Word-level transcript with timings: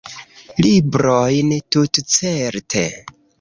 Librojn, 0.63 1.51
tutcerte. 1.77 2.85